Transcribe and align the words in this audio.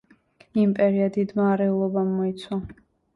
იმპერია 0.61 1.09
დიდმა 1.17 1.45
არეულობამ 1.49 2.09
მოიცვა. 2.21 2.59